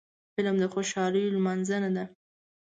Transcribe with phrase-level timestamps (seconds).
[0.35, 2.05] فلم د خوشحالیو لمانځنه ده